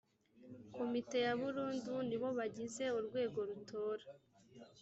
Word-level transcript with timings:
komite 0.75 1.17
ya 1.25 1.33
burundu 1.41 1.93
ni 2.07 2.17
bo 2.21 2.29
bagize 2.37 2.83
urwego 2.99 3.39
rutora 3.49 4.05